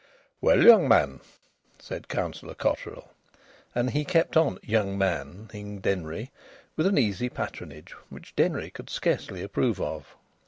[0.41, 1.21] "Well, young man!"
[1.77, 3.11] said Councillor Cotterill.
[3.75, 6.31] And he kept on young manning Denry
[6.75, 10.15] with an easy patronage which Denry could scarcely approve of.